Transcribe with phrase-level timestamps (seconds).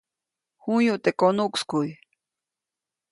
[0.63, 1.89] J̃uyuʼt teʼ konuʼkskuʼy.